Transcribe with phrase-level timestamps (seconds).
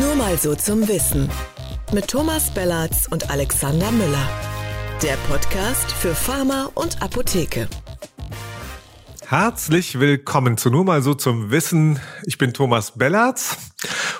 [0.00, 1.30] Nur mal so zum Wissen.
[1.92, 4.28] Mit Thomas Bellatz und Alexander Müller.
[5.04, 7.68] Der Podcast für Pharma und Apotheke.
[9.24, 12.00] Herzlich willkommen zu Nur mal so zum Wissen.
[12.24, 13.56] Ich bin Thomas Bellatz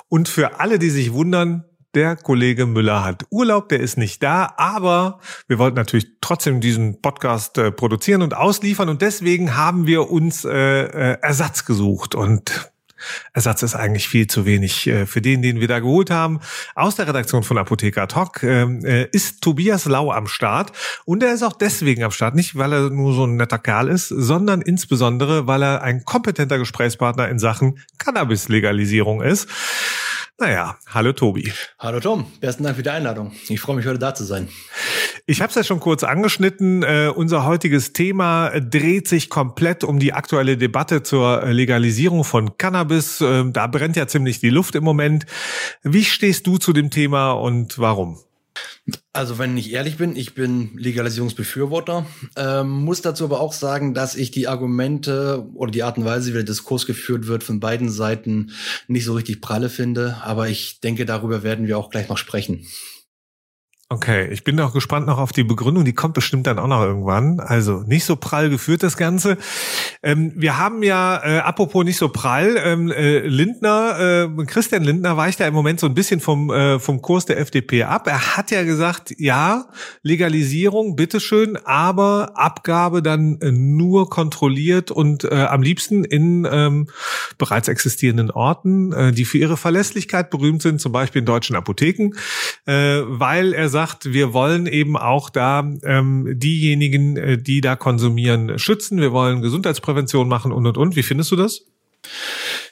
[0.08, 1.64] und für alle, die sich wundern,
[1.96, 5.18] der Kollege Müller hat Urlaub, der ist nicht da, aber
[5.48, 10.44] wir wollten natürlich trotzdem diesen Podcast äh, produzieren und ausliefern und deswegen haben wir uns
[10.44, 12.72] äh, äh, Ersatz gesucht und
[13.32, 16.40] Ersatz ist eigentlich viel zu wenig äh, für den, den wir da geholt haben.
[16.74, 20.72] Aus der Redaktion von Apotheker Talk ähm, äh, ist Tobias Lau am Start
[21.04, 23.88] und er ist auch deswegen am Start, nicht weil er nur so ein netter Kerl
[23.88, 29.48] ist, sondern insbesondere, weil er ein kompetenter Gesprächspartner in Sachen Cannabis-Legalisierung ist.
[30.40, 31.52] Naja, hallo Tobi.
[31.78, 33.30] Hallo Tom, besten Dank für die Einladung.
[33.48, 34.48] Ich freue mich heute da zu sein.
[35.26, 36.82] Ich habe es ja schon kurz angeschnitten.
[36.82, 43.20] Äh, unser heutiges Thema dreht sich komplett um die aktuelle Debatte zur Legalisierung von Cannabis.
[43.20, 45.24] Äh, da brennt ja ziemlich die Luft im Moment.
[45.84, 48.18] Wie stehst du zu dem Thema und warum?
[49.14, 52.04] Also wenn ich ehrlich bin, ich bin Legalisierungsbefürworter,
[52.36, 56.30] ähm, muss dazu aber auch sagen, dass ich die Argumente oder die Art und Weise,
[56.30, 58.50] wie der Diskurs geführt wird, von beiden Seiten
[58.86, 60.18] nicht so richtig pralle finde.
[60.22, 62.66] Aber ich denke, darüber werden wir auch gleich noch sprechen.
[63.94, 66.82] Okay, ich bin auch gespannt noch auf die Begründung, die kommt bestimmt dann auch noch
[66.82, 67.38] irgendwann.
[67.38, 69.38] Also nicht so prall geführt das Ganze.
[70.02, 75.16] Ähm, wir haben ja, äh, apropos nicht so prall, ähm, äh, Lindner, äh, Christian Lindner
[75.16, 78.08] weicht ja im Moment so ein bisschen vom, äh, vom Kurs der FDP ab.
[78.08, 79.66] Er hat ja gesagt, ja,
[80.02, 86.88] Legalisierung, bitteschön, aber Abgabe dann äh, nur kontrolliert und äh, am liebsten in ähm,
[87.38, 92.10] bereits existierenden Orten, äh, die für ihre Verlässlichkeit berühmt sind, zum Beispiel in deutschen Apotheken,
[92.66, 98.58] äh, weil er sagt, wir wollen eben auch da ähm, diejenigen, äh, die da konsumieren,
[98.58, 99.00] schützen.
[99.00, 100.96] Wir wollen Gesundheitsprävention machen und und und.
[100.96, 101.66] Wie findest du das?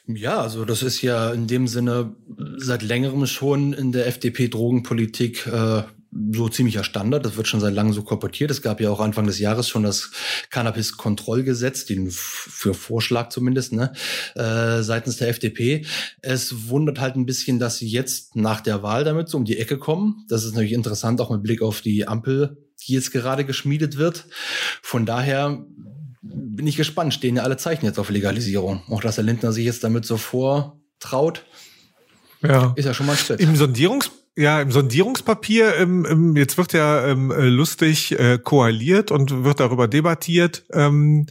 [0.07, 2.15] Ja, also das ist ja in dem Sinne
[2.57, 7.25] seit längerem schon in der FDP-Drogenpolitik äh, so ziemlicher Standard.
[7.25, 8.51] Das wird schon seit langem so korportiert.
[8.51, 10.11] Es gab ja auch Anfang des Jahres schon das
[10.51, 13.93] Cannabis-Kontrollgesetz, den für Vorschlag zumindest, ne,
[14.35, 15.87] äh, seitens der FDP.
[16.21, 19.59] Es wundert halt ein bisschen, dass sie jetzt nach der Wahl damit so um die
[19.59, 20.25] Ecke kommen.
[20.29, 24.27] Das ist natürlich interessant, auch mit Blick auf die Ampel, die jetzt gerade geschmiedet wird.
[24.83, 25.65] Von daher
[26.23, 28.83] bin ich gespannt, stehen ja alle Zeichen jetzt auf Legalisierung.
[28.89, 31.45] Auch dass der Lindner sich jetzt damit so vortraut,
[32.43, 32.73] ja.
[32.77, 33.41] ist ja schon mal ein Schritt.
[33.41, 39.11] Im Sondierungs ja, im Sondierungspapier, ähm, ähm, jetzt wird ja ähm, äh, lustig äh, koaliert
[39.11, 41.27] und wird darüber debattiert ähm,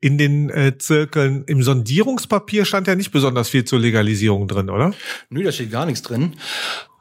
[0.00, 1.44] in den äh, Zirkeln.
[1.46, 4.94] Im Sondierungspapier stand ja nicht besonders viel zur Legalisierung drin, oder?
[5.28, 6.36] Nö, da steht gar nichts drin.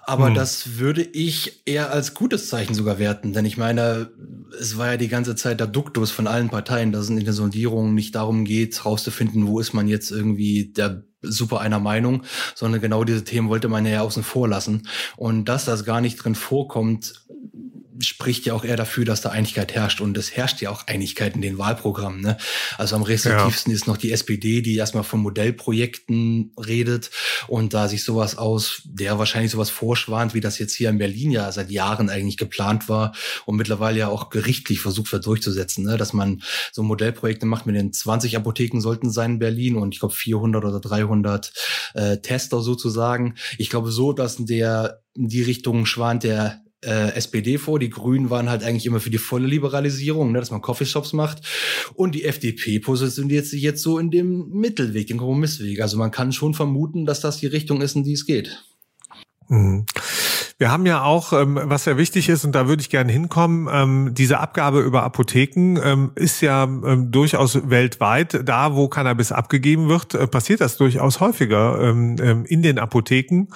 [0.07, 0.35] Aber hm.
[0.35, 4.11] das würde ich eher als gutes Zeichen sogar werten, denn ich meine,
[4.59, 7.33] es war ja die ganze Zeit der Duktus von allen Parteien, dass es in der
[7.33, 12.23] Sondierung nicht darum geht, rauszufinden, wo ist man jetzt irgendwie der super einer Meinung,
[12.55, 14.87] sondern genau diese Themen wollte man ja außen vor lassen.
[15.17, 17.24] Und dass das gar nicht drin vorkommt,
[17.99, 20.01] spricht ja auch eher dafür, dass da Einigkeit herrscht.
[20.01, 22.21] Und es herrscht ja auch Einigkeit in den Wahlprogrammen.
[22.21, 22.37] Ne?
[22.77, 23.75] Also am restriktivsten ja.
[23.75, 27.11] ist noch die SPD, die erstmal von Modellprojekten redet
[27.47, 31.31] und da sich sowas aus, der wahrscheinlich sowas vorschwant, wie das jetzt hier in Berlin
[31.31, 33.13] ja seit Jahren eigentlich geplant war
[33.45, 35.97] und mittlerweile ja auch gerichtlich versucht wird durchzusetzen, ne?
[35.97, 36.41] dass man
[36.71, 40.63] so Modellprojekte macht mit den 20 Apotheken sollten sein in Berlin und ich glaube 400
[40.65, 41.53] oder 300
[41.93, 43.35] äh, Tester sozusagen.
[43.57, 47.79] Ich glaube so, dass der in die Richtung schwant der äh, SPD vor.
[47.79, 51.41] Die Grünen waren halt eigentlich immer für die volle Liberalisierung, ne, dass man Coffeeshops macht.
[51.93, 55.81] Und die FDP positioniert sich jetzt so in dem Mittelweg, den Kompromissweg.
[55.81, 58.63] Also man kann schon vermuten, dass das die Richtung ist, in die es geht.
[59.47, 59.85] Mhm.
[60.57, 63.67] Wir haben ja auch, ähm, was sehr wichtig ist, und da würde ich gerne hinkommen,
[63.69, 68.39] ähm, diese Abgabe über Apotheken ähm, ist ja durchaus weltweit.
[68.47, 73.47] Da, wo Cannabis abgegeben wird, äh, passiert das durchaus häufiger in den Apotheken.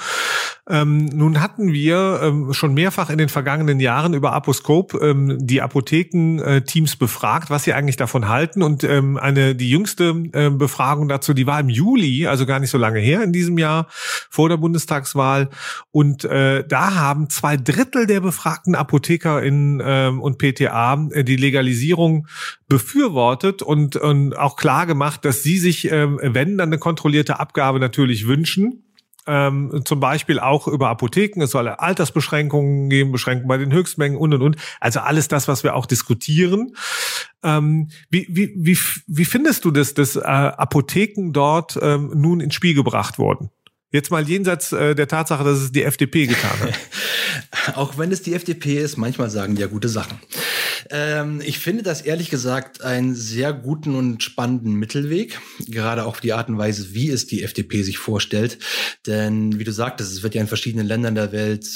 [0.67, 7.63] nun hatten wir schon mehrfach in den vergangenen Jahren über Aposcope die Apothekenteams befragt, was
[7.63, 8.61] sie eigentlich davon halten.
[8.61, 12.99] Und eine die jüngste Befragung dazu, die war im Juli, also gar nicht so lange
[12.99, 13.87] her in diesem Jahr
[14.29, 15.49] vor der Bundestagswahl.
[15.91, 22.27] Und äh, da haben zwei Drittel der befragten ApothekerInnen ähm, und PTA äh, die Legalisierung
[22.67, 27.79] befürwortet und, und auch klar gemacht, dass sie sich, ähm, wenn dann eine kontrollierte Abgabe
[27.79, 28.83] natürlich wünschen,
[29.27, 31.43] ähm, zum Beispiel auch über Apotheken.
[31.43, 34.55] Es soll Altersbeschränkungen geben, Beschränkungen bei den Höchstmengen und und und.
[34.79, 36.73] Also alles das, was wir auch diskutieren.
[37.43, 42.55] Ähm, wie, wie, wie, wie findest du das, dass äh, Apotheken dort ähm, nun ins
[42.55, 43.51] Spiel gebracht wurden?
[43.91, 47.75] Jetzt mal jenseits äh, der Tatsache, dass es die FDP getan hat.
[47.75, 50.19] Auch wenn es die FDP ist, manchmal sagen die ja gute Sachen.
[50.91, 56.33] Ähm, ich finde das ehrlich gesagt einen sehr guten und spannenden Mittelweg, gerade auch die
[56.33, 58.59] Art und Weise, wie es die FDP sich vorstellt.
[59.07, 61.67] Denn wie du sagtest, es wird ja in verschiedenen Ländern der Welt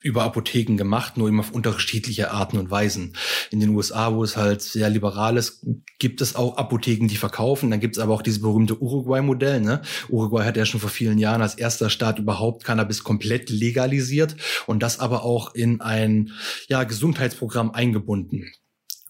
[0.00, 3.14] über Apotheken gemacht, nur immer auf unterschiedliche Arten und Weisen.
[3.50, 5.66] In den USA, wo es halt sehr liberal ist,
[5.98, 7.70] gibt es auch Apotheken, die verkaufen.
[7.70, 9.60] Dann gibt es aber auch dieses berühmte Uruguay-Modell.
[9.60, 9.82] Ne?
[10.08, 14.36] Uruguay hat ja schon vor vielen Jahren als erster Staat überhaupt Cannabis komplett legalisiert
[14.66, 16.30] und das aber auch in ein
[16.68, 18.52] ja, Gesundheitsprogramm eingebunden.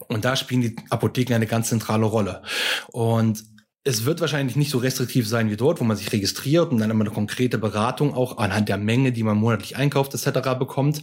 [0.09, 2.43] Und da spielen die Apotheken eine ganz zentrale Rolle.
[2.89, 3.45] Und
[3.87, 6.91] es wird wahrscheinlich nicht so restriktiv sein wie dort, wo man sich registriert und dann
[6.91, 10.59] immer eine konkrete Beratung auch anhand der Menge, die man monatlich einkauft etc.
[10.59, 11.03] bekommt.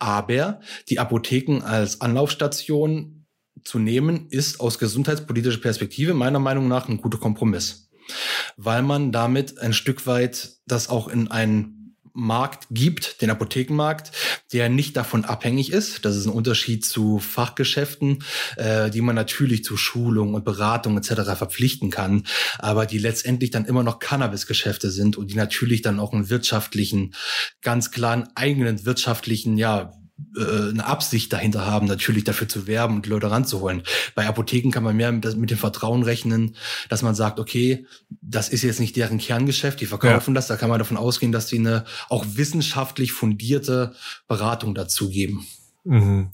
[0.00, 3.26] Aber die Apotheken als Anlaufstation
[3.62, 7.88] zu nehmen, ist aus gesundheitspolitischer Perspektive meiner Meinung nach ein guter Kompromiss,
[8.56, 11.83] weil man damit ein Stück weit das auch in einen
[12.14, 14.12] Markt gibt, den Apothekenmarkt,
[14.52, 16.04] der nicht davon abhängig ist.
[16.04, 18.22] Das ist ein Unterschied zu Fachgeschäften,
[18.56, 21.36] äh, die man natürlich zu Schulung und Beratung etc.
[21.36, 22.24] verpflichten kann,
[22.58, 27.14] aber die letztendlich dann immer noch Cannabisgeschäfte sind und die natürlich dann auch einen wirtschaftlichen,
[27.62, 29.92] ganz klaren eigenen wirtschaftlichen, ja,
[30.36, 33.82] äh, eine Absicht dahinter haben, natürlich dafür zu werben und die Leute ranzuholen.
[34.14, 36.56] Bei Apotheken kann man mehr mit dem Vertrauen rechnen,
[36.88, 37.86] dass man sagt, okay,
[38.20, 40.34] das ist jetzt nicht deren Kerngeschäft, die verkaufen ja.
[40.36, 43.94] das, da kann man davon ausgehen, dass sie eine auch wissenschaftlich fundierte
[44.28, 45.46] Beratung dazu geben.
[45.84, 46.30] Mhm.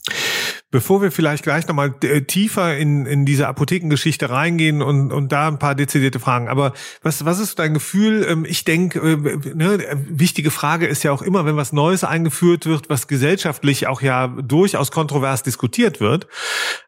[0.73, 5.49] Bevor wir vielleicht gleich nochmal äh, tiefer in, in diese Apothekengeschichte reingehen und, und da
[5.49, 6.49] ein paar dezidierte Fragen.
[6.49, 8.25] Aber was, was ist dein Gefühl?
[8.29, 9.17] Ähm, ich denke, äh,
[9.53, 14.01] ne, wichtige Frage ist ja auch immer, wenn was Neues eingeführt wird, was gesellschaftlich auch
[14.01, 16.29] ja durchaus kontrovers diskutiert wird,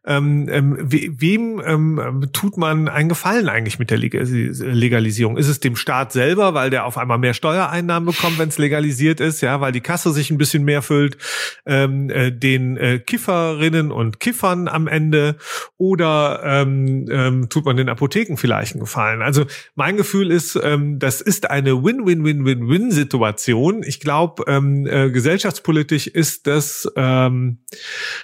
[0.07, 5.37] ähm, ähm, wem ähm, tut man einen Gefallen eigentlich mit der Legalisierung?
[5.37, 9.19] Ist es dem Staat selber, weil der auf einmal mehr Steuereinnahmen bekommt, wenn es legalisiert
[9.19, 11.19] ist, ja, weil die Kasse sich ein bisschen mehr füllt,
[11.67, 15.37] ähm, äh, den äh, Kifferinnen Kifferinnen und Kiffern am Ende
[15.79, 19.23] oder ähm, ähm, tut man den Apotheken vielleicht einen Gefallen?
[19.23, 23.83] Also mein Gefühl ist, ähm, das ist eine Win-Win-Win-Win-Win-Situation.
[23.83, 27.59] Ich glaube, ähm, äh, gesellschaftspolitisch ist das ähm,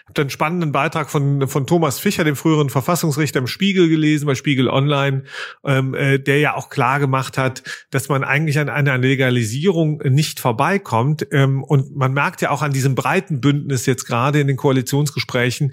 [0.08, 4.34] habe einen spannenden Beitrag von von Thomas Fischer, dem früheren Verfassungsrichter im Spiegel gelesen, bei
[4.34, 5.24] Spiegel Online,
[5.64, 10.40] ähm, äh, der ja auch klar gemacht hat, dass man eigentlich an einer Legalisierung nicht
[10.40, 11.26] vorbeikommt.
[11.30, 15.37] Ähm, und man merkt ja auch an diesem breiten Bündnis jetzt gerade in den Koalitionsgesprächen
[15.38, 15.72] sprechen,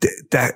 [0.00, 0.50] da, da,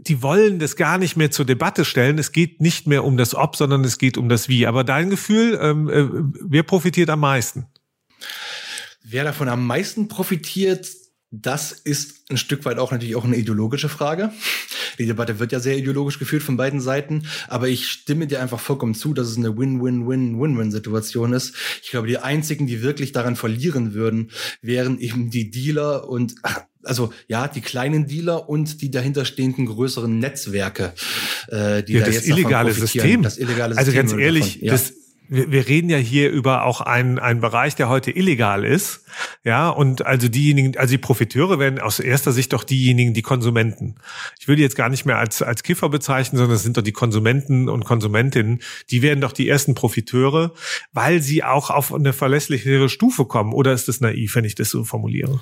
[0.00, 2.18] die wollen das gar nicht mehr zur Debatte stellen.
[2.18, 4.66] Es geht nicht mehr um das Ob, sondern es geht um das Wie.
[4.66, 6.06] Aber dein Gefühl, ähm, äh,
[6.42, 7.66] wer profitiert am meisten?
[9.04, 10.88] Wer davon am meisten profitiert,
[11.30, 14.32] das ist ein Stück weit auch natürlich auch eine ideologische Frage.
[14.98, 18.58] Die Debatte wird ja sehr ideologisch geführt von beiden Seiten, aber ich stimme dir einfach
[18.58, 21.54] vollkommen zu, dass es eine Win-Win-Win-Win-Win-Situation ist.
[21.82, 26.34] Ich glaube, die einzigen, die wirklich daran verlieren würden, wären eben die Dealer und
[26.84, 30.92] also ja, die kleinen Dealer und die dahinterstehenden größeren Netzwerke,
[31.48, 33.22] äh, die ja, da das jetzt illegale System.
[33.22, 34.02] Das illegale also System.
[34.02, 34.72] Also ganz ehrlich, davon, ja.
[34.72, 34.92] das,
[35.30, 39.04] wir, wir reden ja hier über auch einen, einen Bereich, der heute illegal ist.
[39.44, 43.94] Ja, und also diejenigen, also die Profiteure werden aus erster Sicht doch diejenigen, die Konsumenten.
[44.40, 46.92] Ich würde jetzt gar nicht mehr als, als Kiffer bezeichnen, sondern es sind doch die
[46.92, 48.60] Konsumenten und Konsumentinnen,
[48.90, 50.52] die werden doch die ersten Profiteure,
[50.92, 53.52] weil sie auch auf eine verlässlichere Stufe kommen.
[53.52, 55.40] Oder ist das naiv, wenn ich das so formuliere?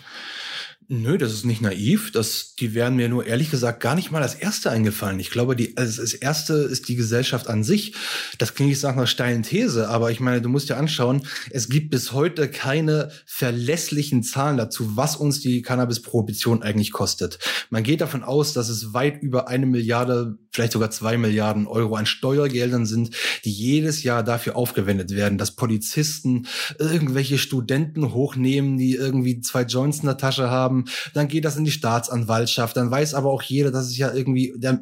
[0.91, 2.13] Nö, das ist nicht naiv.
[2.13, 5.21] Das, die wären mir nur ehrlich gesagt gar nicht mal als erste eingefallen.
[5.21, 7.93] Ich glaube, die, also das erste ist die Gesellschaft an sich.
[8.39, 11.69] Das klingt jetzt nach einer steilen These, aber ich meine, du musst dir anschauen, es
[11.69, 17.39] gibt bis heute keine verlässlichen Zahlen dazu, was uns die Cannabis-Prohibition eigentlich kostet.
[17.69, 21.95] Man geht davon aus, dass es weit über eine Milliarde, vielleicht sogar zwei Milliarden Euro
[21.95, 26.49] an Steuergeldern sind, die jedes Jahr dafür aufgewendet werden, dass Polizisten
[26.81, 30.87] irgendwelche Studenten hochnehmen, die irgendwie zwei Joints in der Tasche haben.
[31.15, 34.53] Dann geht das in die Staatsanwaltschaft, dann weiß aber auch jeder, dass es ja irgendwie
[34.57, 34.81] der,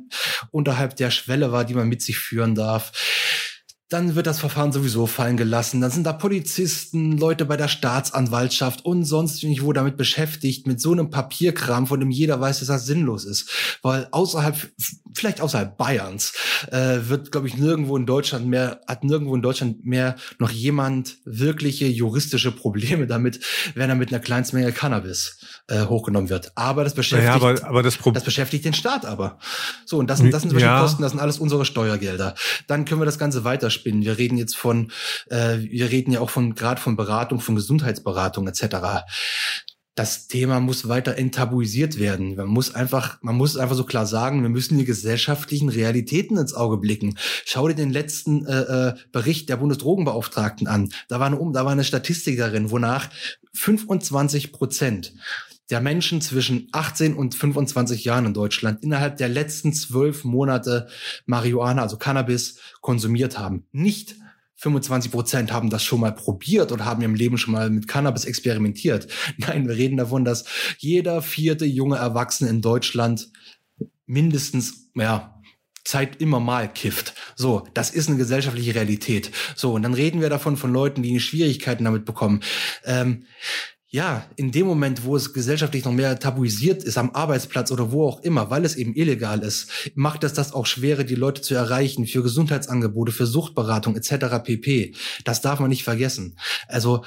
[0.50, 2.92] unterhalb der Schwelle war, die man mit sich führen darf
[3.88, 5.80] dann wird das Verfahren sowieso fallen gelassen.
[5.80, 10.90] Dann sind da Polizisten, Leute bei der Staatsanwaltschaft und sonst irgendwo damit beschäftigt, mit so
[10.90, 13.78] einem Papierkram, von dem jeder weiß, dass das sinnlos ist.
[13.82, 14.56] Weil außerhalb,
[15.14, 16.32] vielleicht außerhalb Bayerns,
[16.72, 21.18] äh, wird, glaube ich, nirgendwo in Deutschland mehr, hat nirgendwo in Deutschland mehr noch jemand
[21.24, 23.38] wirkliche juristische Probleme damit,
[23.76, 26.52] wenn er mit einer Kleinstmenge Cannabis äh, hochgenommen wird.
[26.54, 29.38] Aber das beschäftigt, ja, aber, aber das, das, beschäftigt den Staat aber.
[29.84, 30.80] So, und das, das sind solche ja.
[30.80, 32.34] Kosten, das sind alles unsere Steuergelder.
[32.66, 34.02] Dann können wir das Ganze weiter weiterspinnen.
[34.02, 34.92] Wir reden jetzt von,
[35.28, 39.04] äh, wir reden ja auch von gerade von Beratung, von Gesundheitsberatung etc
[39.96, 42.36] das Thema muss weiter enttabuisiert werden.
[42.36, 46.52] Man muss einfach, man muss einfach so klar sagen, wir müssen die gesellschaftlichen Realitäten ins
[46.52, 47.16] Auge blicken.
[47.46, 50.92] Schau dir den letzten äh, äh, Bericht der Bundesdrogenbeauftragten an.
[51.08, 53.08] Da war eine, da war eine Statistik darin, wonach
[53.54, 55.14] 25 Prozent
[55.70, 60.88] der Menschen zwischen 18 und 25 Jahren in Deutschland innerhalb der letzten zwölf Monate
[61.26, 63.66] Marihuana, also Cannabis, konsumiert haben.
[63.72, 64.16] Nicht
[64.56, 68.24] 25 Prozent haben das schon mal probiert und haben im Leben schon mal mit Cannabis
[68.24, 69.06] experimentiert.
[69.36, 70.44] Nein, wir reden davon, dass
[70.78, 73.30] jeder vierte junge Erwachsene in Deutschland
[74.06, 75.32] mindestens, ja,
[75.84, 77.14] Zeit immer mal kifft.
[77.36, 79.30] So, das ist eine gesellschaftliche Realität.
[79.54, 82.40] So, und dann reden wir davon von Leuten, die Schwierigkeiten damit bekommen.
[82.84, 83.26] Ähm,
[83.88, 88.08] ja, in dem Moment, wo es gesellschaftlich noch mehr tabuisiert ist, am Arbeitsplatz oder wo
[88.08, 91.54] auch immer, weil es eben illegal ist, macht es das auch schwerer, die Leute zu
[91.54, 94.42] erreichen für Gesundheitsangebote, für Suchtberatung etc.
[94.42, 94.94] pp.
[95.24, 96.36] Das darf man nicht vergessen.
[96.66, 97.04] Also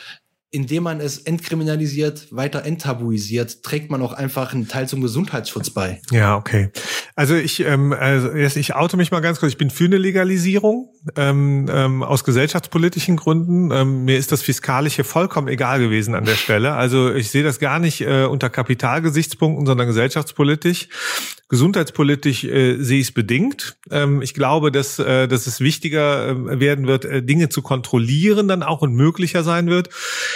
[0.52, 6.02] indem man es entkriminalisiert, weiter enttabuisiert, trägt man auch einfach einen Teil zum Gesundheitsschutz bei.
[6.12, 6.72] Ja, okay.
[7.16, 9.52] Also ich, ähm, also ich oute mich mal ganz kurz.
[9.52, 13.72] Ich bin für eine Legalisierung ähm, ähm, aus gesellschaftspolitischen Gründen.
[13.72, 16.74] Ähm, mir ist das Fiskalische vollkommen egal gewesen an der Stelle.
[16.74, 20.90] Also ich sehe das gar nicht äh, unter Kapitalgesichtspunkten, sondern gesellschaftspolitisch.
[21.50, 23.78] Gesundheitspolitisch äh, sehe ich es bedingt.
[23.90, 28.48] Ähm, ich glaube, dass, äh, dass es wichtiger äh, werden wird, äh, Dinge zu kontrollieren
[28.48, 29.90] dann auch und möglicher sein wird.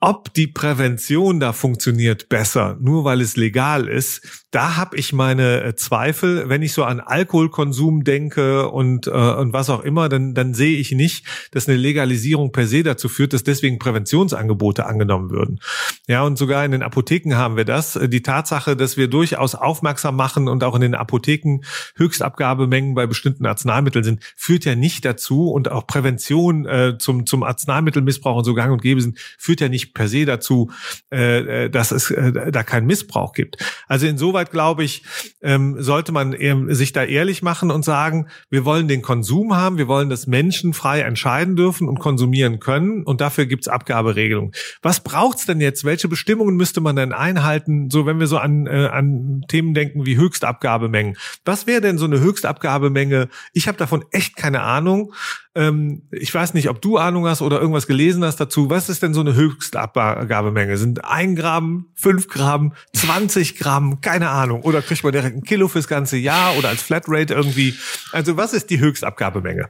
[0.00, 5.64] Ob die Prävention da funktioniert besser, nur weil es legal ist, da habe ich meine
[5.64, 6.48] äh, Zweifel.
[6.48, 10.76] Wenn ich so an Alkoholkonsum denke und, äh, und was auch immer, dann, dann sehe
[10.76, 15.58] ich nicht, dass eine Legalisierung per se dazu führt, dass deswegen Präventionsangebote angenommen würden.
[16.06, 17.98] Ja, und sogar in den Apotheken haben wir das.
[18.00, 21.62] Die Tatsache, dass wir durchaus aufmerksam machen und auch in den Apotheken
[21.96, 27.42] Höchstabgabemengen bei bestimmten Arzneimitteln sind, führt ja nicht dazu und auch Prävention äh, zum, zum
[27.42, 30.70] Arzneimittelmissbrauch und so gang und gäbe sind, führt ja nicht per se dazu,
[31.12, 33.56] äh, äh dass es äh, da keinen Missbrauch gibt.
[33.88, 35.04] Also insoweit glaube ich,
[35.42, 36.34] ähm, sollte man
[36.74, 40.74] sich da ehrlich machen und sagen, wir wollen den Konsum haben, wir wollen, dass Menschen
[40.74, 44.52] frei entscheiden dürfen und konsumieren können und dafür gibt's Abgaberegelungen.
[44.82, 45.84] Was braucht's denn jetzt?
[45.84, 47.90] Welche Bestimmungen müsste man denn einhalten?
[47.90, 51.16] So, wenn wir so an, äh, an Themen denken wie Höchstabgabemengen.
[51.44, 53.28] Was wäre denn so eine Höchstabgabemenge?
[53.52, 55.12] Ich habe davon echt keine Ahnung.
[55.56, 58.70] Ähm, ich weiß nicht, ob du Ahnung hast oder irgendwas gelesen hast dazu.
[58.70, 60.76] Was ist denn so eine Höchstabgabemenge?
[60.76, 64.00] Sind ein Gramm, fünf Gramm, 20 Gramm?
[64.00, 64.62] Keine Ahnung.
[64.62, 67.74] Oder kriegt man direkt ein Kilo fürs ganze Jahr oder als Flatrate irgendwie?
[68.12, 69.68] Also was ist die Höchstabgabemenge?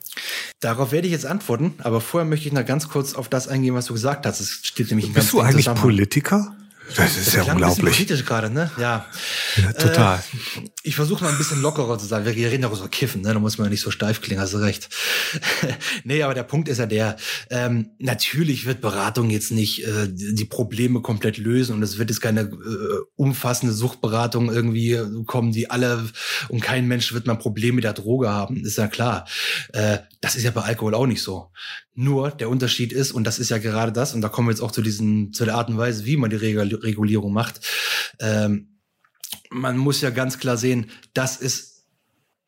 [0.60, 3.74] Darauf werde ich jetzt antworten, aber vorher möchte ich noch ganz kurz auf das eingehen,
[3.74, 4.40] was du gesagt hast.
[4.40, 6.56] Es steht nämlich Bist du eigentlich Politiker?
[6.96, 7.94] Das ist das ja unglaublich.
[7.94, 8.70] Politisch gerade, ne?
[8.78, 9.06] Ja.
[9.56, 10.18] ja total.
[10.18, 12.26] Äh, ich versuche mal ein bisschen lockerer zu sein.
[12.26, 13.32] Wir reden ja so Kiffen, ne?
[13.32, 14.90] Da muss man ja nicht so steif klingen, hast du recht.
[16.04, 17.16] nee, aber der Punkt ist ja der,
[17.48, 22.20] ähm, natürlich wird Beratung jetzt nicht äh, die Probleme komplett lösen und es wird jetzt
[22.20, 26.04] keine äh, umfassende Suchtberatung irgendwie kommen, die alle
[26.50, 29.26] und kein Mensch wird mal Probleme mit der Droge haben, ist ja klar.
[29.72, 31.50] Äh, das ist ja bei Alkohol auch nicht so.
[31.94, 34.60] Nur der Unterschied ist, und das ist ja gerade das, und da kommen wir jetzt
[34.60, 37.60] auch zu diesen, zu der Art und Weise, wie man die Regulierung macht.
[38.18, 38.73] Ähm,
[39.50, 41.73] man muss ja ganz klar sehen, das ist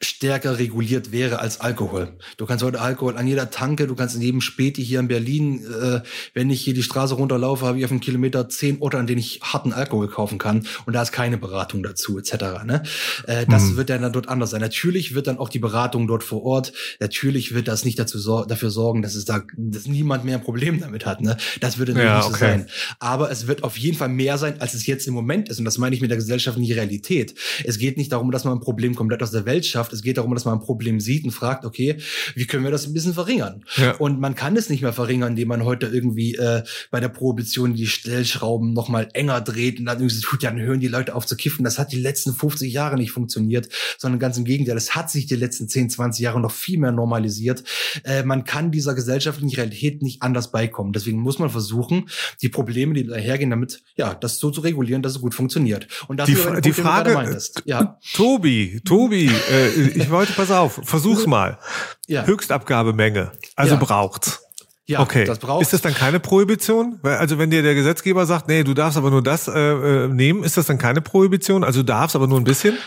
[0.02, 2.18] stärker reguliert wäre als Alkohol.
[2.36, 5.64] Du kannst heute Alkohol an jeder Tanke, du kannst in jedem Späti hier in Berlin,
[5.64, 6.00] äh,
[6.34, 9.20] wenn ich hier die Straße runterlaufe, habe ich auf einem Kilometer zehn Orte, an denen
[9.20, 12.64] ich harten Alkohol kaufen kann und da ist keine Beratung dazu etc.
[12.66, 12.82] Ne?
[13.26, 13.76] Äh, das hm.
[13.78, 14.60] wird dann dort anders sein.
[14.60, 18.46] Natürlich wird dann auch die Beratung dort vor Ort, natürlich wird das nicht dazu sor
[18.46, 21.22] dafür sorgen, dass es da dass niemand mehr ein Problem damit hat.
[21.22, 21.38] Ne?
[21.60, 22.66] Das würde natürlich ja, nicht so sein.
[22.98, 25.64] Aber es wird auf jeden Fall mehr sein, als es jetzt im Moment ist und
[25.64, 27.34] das meine ich mit der gesellschaftlichen Realität.
[27.64, 29.92] Es geht nicht darum, dass man ein Problem komplett aus der Welt schafft, schafft.
[29.92, 31.96] Es geht darum, dass man ein Problem sieht und fragt, okay,
[32.34, 33.64] wie können wir das ein bisschen verringern?
[33.76, 33.92] Ja.
[33.96, 37.74] Und man kann es nicht mehr verringern, indem man heute irgendwie äh, bei der Prohibition
[37.74, 41.14] die Stellschrauben noch mal enger dreht und dann irgendwie tut, ja, dann hören die Leute
[41.14, 41.64] auf zu kiffen.
[41.64, 44.76] Das hat die letzten 50 Jahre nicht funktioniert, sondern ganz im Gegenteil.
[44.76, 47.64] Es hat sich die letzten 10, 20 Jahre noch viel mehr normalisiert.
[48.04, 50.92] Äh, man kann dieser gesellschaftlichen Realität nicht anders beikommen.
[50.92, 52.08] Deswegen muss man versuchen,
[52.42, 55.86] die Probleme, die dahergehen, damit, ja, das so zu regulieren, dass es gut funktioniert.
[56.08, 57.98] Und das die, die Frage, ja.
[58.14, 61.58] Tobi, Tobi, äh, ich wollte, pass auf, versuch's mal.
[62.06, 62.24] Ja.
[62.24, 63.32] Höchstabgabemenge.
[63.54, 63.80] Also ja.
[63.80, 64.42] braucht's.
[64.88, 65.24] Ja, okay.
[65.24, 65.62] das braucht.
[65.62, 67.00] Ist das dann keine Prohibition?
[67.02, 70.44] Also wenn dir der Gesetzgeber sagt, nee, du darfst aber nur das äh, äh, nehmen,
[70.44, 71.64] ist das dann keine Prohibition?
[71.64, 72.78] Also du darfst aber nur ein bisschen?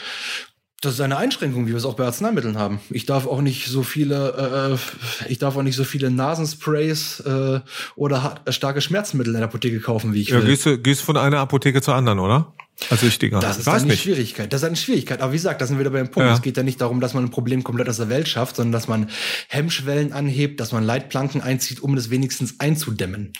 [0.82, 2.80] Das ist eine Einschränkung, wie wir es auch bei Arzneimitteln haben.
[2.90, 4.80] Ich darf auch nicht so viele,
[5.28, 7.60] äh, ich darf auch nicht so viele Nasensprays äh,
[7.98, 10.40] oder starke Schmerzmittel in der Apotheke kaufen, wie ich will.
[10.40, 12.54] Ja, gehst du gehst von einer Apotheke zur anderen, oder?
[12.90, 13.40] Als Süchtiger.
[13.40, 14.04] Das ist Weiß eine nicht.
[14.04, 14.52] Schwierigkeit.
[14.54, 15.22] Das ist eine Schwierigkeit.
[15.22, 16.28] Aber wie gesagt, da sind wir wieder beim Punkt.
[16.28, 16.36] Ja.
[16.36, 18.72] Es geht ja nicht darum, dass man ein Problem komplett aus der Welt schafft, sondern
[18.72, 19.10] dass man
[19.48, 23.34] Hemmschwellen anhebt, dass man Leitplanken einzieht, um das wenigstens einzudämmen.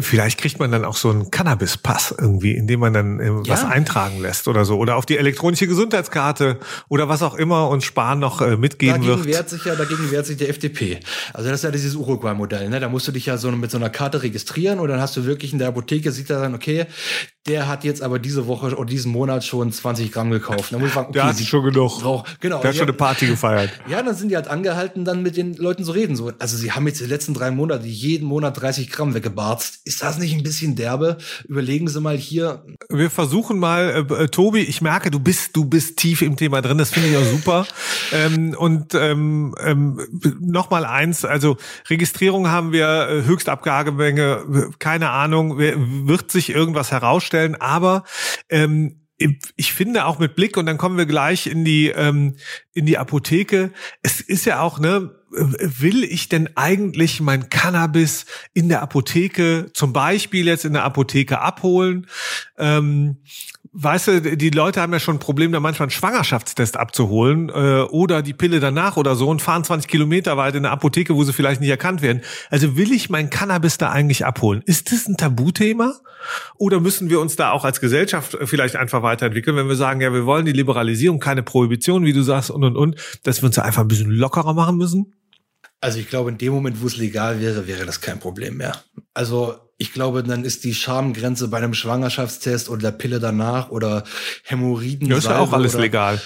[0.00, 3.68] Vielleicht kriegt man dann auch so einen Cannabis-Pass irgendwie, indem man dann äh, was ja.
[3.68, 4.78] eintragen lässt oder so.
[4.78, 6.58] Oder auf die elektronische Gesundheitskarte
[6.88, 9.26] oder was auch immer und Sparen noch äh, mitgeben dagegen wird.
[9.26, 11.00] Wehrt sich ja, dagegen wehrt sich der FDP.
[11.32, 12.68] Also das ist ja dieses Uruguay-Modell.
[12.68, 12.80] Ne?
[12.80, 15.24] Da musst du dich ja so mit so einer Karte registrieren und dann hast du
[15.24, 16.86] wirklich in der Apotheke, sieht er dann, okay,
[17.46, 20.72] der hat jetzt aber diese Woche oder diesen Monat schon 20 Gramm gekauft.
[20.72, 22.04] Dann muss ich fragen, okay, der hat schon genug.
[22.04, 22.60] Rauch, genau.
[22.60, 23.70] Der hat schon eine Party gefeiert.
[23.88, 26.14] Ja, dann sind die halt angehalten, dann mit den Leuten zu reden.
[26.14, 29.80] So, also sie haben jetzt die letzten drei Monate jeden Monat 30 Gramm weggebarzt.
[29.84, 31.16] Ist das nicht ein bisschen derbe?
[31.48, 32.64] Überlegen Sie mal hier.
[32.90, 36.60] Wir versuchen mal, äh, äh Tobi, ich merke, du bist, du bist tief im Thema
[36.60, 36.76] drin.
[36.76, 37.66] Das finde ich auch super.
[38.12, 40.00] ähm, und ähm, ähm,
[40.40, 41.56] noch mal eins, also
[41.88, 47.27] Registrierung haben wir, äh, Höchstabgagemenge, keine Ahnung, wird sich irgendwas herausstellen,
[47.60, 48.04] aber
[48.48, 49.04] ähm,
[49.56, 52.36] ich finde auch mit Blick und dann kommen wir gleich in die ähm,
[52.72, 53.72] in die Apotheke.
[54.02, 59.92] Es ist ja auch ne, will ich denn eigentlich mein Cannabis in der Apotheke, zum
[59.92, 62.06] Beispiel jetzt in der Apotheke abholen?
[62.56, 63.18] Ähm,
[63.72, 67.82] weißt du, die Leute haben ja schon ein Problem, da manchmal einen Schwangerschaftstest abzuholen äh,
[67.90, 71.24] oder die Pille danach oder so und fahren 20 Kilometer weit in eine Apotheke, wo
[71.24, 72.22] sie vielleicht nicht erkannt werden.
[72.50, 74.62] Also will ich mein Cannabis da eigentlich abholen?
[74.64, 75.94] Ist das ein Tabuthema?
[76.56, 80.12] Oder müssen wir uns da auch als Gesellschaft vielleicht einfach weiterentwickeln, wenn wir sagen, ja,
[80.12, 83.54] wir wollen die Liberalisierung, keine Prohibition, wie du sagst, und und und, dass wir uns
[83.54, 85.14] da einfach ein bisschen lockerer machen müssen?
[85.80, 88.82] Also ich glaube, in dem Moment, wo es legal wäre, wäre das kein Problem mehr.
[89.14, 94.02] Also ich glaube, dann ist die Schamgrenze bei einem Schwangerschaftstest oder der Pille danach oder
[94.42, 95.08] Hämorrhoiden.
[95.08, 96.20] Ja, ist ja auch alles legal.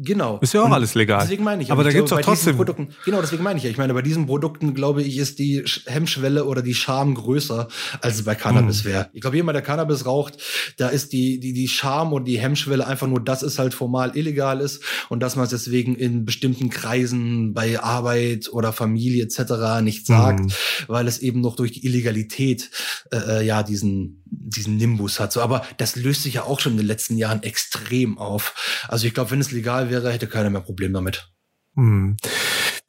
[0.00, 0.38] Genau.
[0.42, 1.20] Ist ja auch und alles legal.
[1.22, 1.72] Deswegen meine ich.
[1.72, 2.56] Aber da gibt's auch trotzdem.
[2.56, 3.70] Produkten, genau, deswegen meine ich ja.
[3.70, 7.66] Ich meine, bei diesen Produkten, glaube ich, ist die Hemmschwelle oder die Scham größer,
[8.00, 8.88] als es bei Cannabis mhm.
[8.90, 9.10] wäre.
[9.12, 10.34] Ich glaube, jemand, der Cannabis raucht,
[10.76, 14.16] da ist die, die, die Scham und die Hemmschwelle einfach nur, dass es halt formal
[14.16, 19.80] illegal ist und dass man es deswegen in bestimmten Kreisen bei Arbeit oder Familie etc.
[19.82, 20.52] nicht sagt, mhm.
[20.86, 22.70] weil es eben noch durch die Illegalität
[23.12, 25.32] äh, äh ja diesen diesen Nimbus hat.
[25.32, 28.86] So, aber das löst sich ja auch schon in den letzten Jahren extrem auf.
[28.88, 31.30] Also ich glaube, wenn es legal wäre, hätte keiner mehr Problem damit.
[31.74, 32.16] Hm.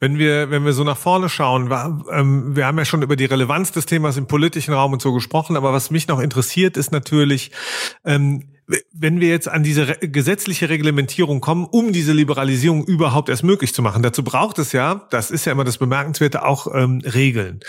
[0.00, 3.16] Wenn wir, wenn wir so nach vorne schauen, wir, ähm, wir haben ja schon über
[3.16, 6.78] die Relevanz des Themas im politischen Raum und so gesprochen, aber was mich noch interessiert,
[6.78, 7.50] ist natürlich,
[8.04, 8.48] ähm,
[8.92, 13.82] wenn wir jetzt an diese gesetzliche Reglementierung kommen, um diese Liberalisierung überhaupt erst möglich zu
[13.82, 17.60] machen, dazu braucht es ja, das ist ja immer das Bemerkenswerte, auch ähm, Regeln.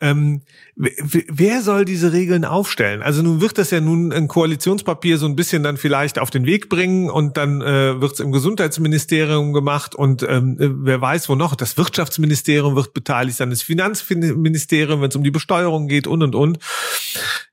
[0.00, 0.42] Ähm,
[0.74, 3.02] wer soll diese Regeln aufstellen?
[3.02, 6.44] Also nun wird das ja nun ein Koalitionspapier so ein bisschen dann vielleicht auf den
[6.44, 11.36] Weg bringen und dann äh, wird es im Gesundheitsministerium gemacht und ähm, wer weiß wo
[11.36, 11.54] noch.
[11.54, 16.34] Das Wirtschaftsministerium wird beteiligt, dann das Finanzministerium, wenn es um die Besteuerung geht und und
[16.34, 16.58] und.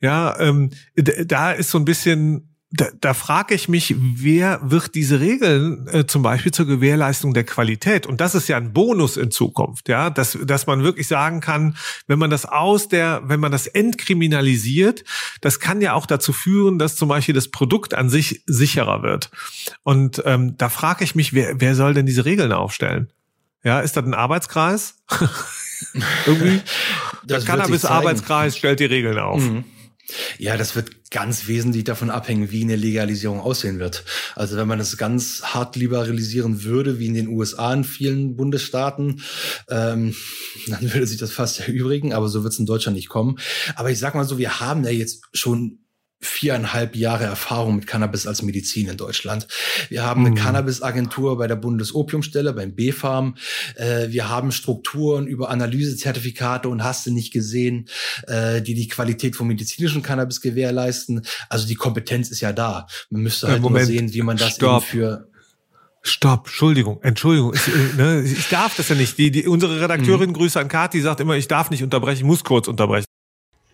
[0.01, 5.19] Ja, ähm, da ist so ein bisschen da, da frage ich mich, wer wird diese
[5.19, 8.05] Regeln äh, zum Beispiel zur Gewährleistung der Qualität?
[8.05, 11.75] Und das ist ja ein Bonus in Zukunft, ja, dass, dass man wirklich sagen kann,
[12.05, 15.03] wenn man das aus der, wenn man das entkriminalisiert,
[15.41, 19.32] das kann ja auch dazu führen, dass zum Beispiel das Produkt an sich sicherer wird.
[19.82, 23.10] Und ähm, da frage ich mich, wer, wer soll denn diese Regeln aufstellen?
[23.63, 24.95] Ja, ist das ein Arbeitskreis?
[26.27, 26.62] Irgendwie?
[27.25, 29.41] Das Der Cannabis-Arbeitskreis stellt die Regeln auf.
[29.41, 29.63] Mhm.
[30.37, 34.03] Ja, das wird ganz wesentlich davon abhängen, wie eine Legalisierung aussehen wird.
[34.35, 39.21] Also wenn man es ganz hart liberalisieren würde, wie in den USA in vielen Bundesstaaten,
[39.69, 40.15] ähm,
[40.67, 43.37] dann würde sich das fast erübrigen, aber so wird es in Deutschland nicht kommen.
[43.75, 45.79] Aber ich sag mal so, wir haben ja jetzt schon
[46.21, 49.47] viereinhalb Jahre Erfahrung mit Cannabis als Medizin in Deutschland.
[49.88, 50.36] Wir haben eine mhm.
[50.36, 53.36] Cannabis-Agentur bei der Bundesopiumstelle, beim BfArM.
[53.75, 57.88] Äh, wir haben Strukturen über Analysezertifikate und hast du nicht gesehen,
[58.27, 61.25] äh, die die Qualität von medizinischem Cannabis gewährleisten.
[61.47, 62.88] Also die Kompetenz ist ja da.
[63.10, 63.88] Man müsste halt Moment.
[63.88, 64.84] nur sehen, wie man das Stopp.
[64.84, 65.29] eben für
[66.01, 67.53] Stopp, Entschuldigung, Entschuldigung.
[67.53, 69.17] Ich, äh, ne, ich darf das ja nicht.
[69.17, 70.34] Die, die, unsere Redakteurin, mhm.
[70.34, 73.05] Grüße an Kathi, sagt immer, ich darf nicht unterbrechen, ich muss kurz unterbrechen.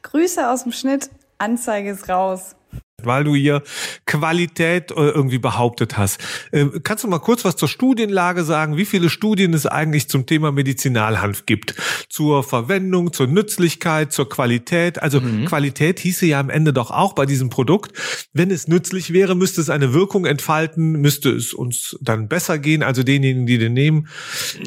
[0.03, 1.09] Grüße aus dem Schnitt.
[1.37, 2.55] Anzeige ist raus
[3.03, 3.61] weil du hier
[4.05, 6.19] Qualität äh, irgendwie behauptet hast.
[6.51, 10.25] Ähm, kannst du mal kurz was zur Studienlage sagen, wie viele Studien es eigentlich zum
[10.25, 11.75] Thema Medizinalhanf gibt?
[12.09, 15.01] Zur Verwendung, zur Nützlichkeit, zur Qualität.
[15.01, 15.45] Also mhm.
[15.45, 17.97] Qualität hieße ja am Ende doch auch bei diesem Produkt.
[18.33, 22.83] Wenn es nützlich wäre, müsste es eine Wirkung entfalten, müsste es uns dann besser gehen,
[22.83, 24.07] also denjenigen, die den nehmen.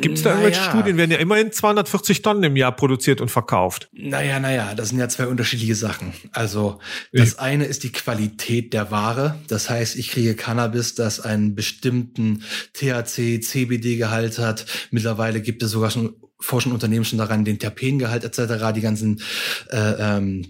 [0.00, 0.42] Gibt es da naja.
[0.42, 0.96] irgendwelche Studien?
[0.96, 3.88] Werden ja immerhin 240 Tonnen im Jahr produziert und verkauft.
[3.92, 6.12] Naja, naja, das sind ja zwei unterschiedliche Sachen.
[6.32, 6.78] Also
[7.12, 9.38] das ich eine ist die Qualität Qualität der Ware.
[9.46, 14.66] Das heißt, ich kriege Cannabis, das einen bestimmten THC, CBD-Gehalt hat.
[14.90, 19.22] Mittlerweile gibt es sogar schon forschen Unternehmen schon daran, den Terpengehalt etc., die ganzen
[19.70, 20.46] äh, ähm,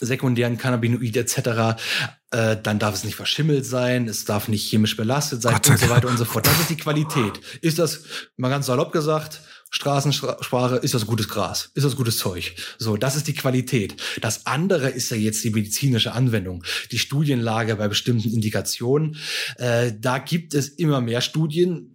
[0.00, 1.78] sekundären Cannabinoide etc.,
[2.30, 5.78] äh, dann darf es nicht verschimmelt sein, es darf nicht chemisch belastet sein Gott und
[5.78, 6.46] so weiter und so fort.
[6.46, 7.38] Das ist die Qualität.
[7.60, 8.04] Ist das,
[8.38, 9.42] mal ganz salopp gesagt,
[9.74, 12.54] Straßensprache, ist das gutes Gras, ist das gutes Zeug.
[12.78, 13.96] So, das ist die Qualität.
[14.20, 19.16] Das andere ist ja jetzt die medizinische Anwendung, die Studienlage bei bestimmten Indikationen.
[19.56, 21.93] Äh, da gibt es immer mehr Studien,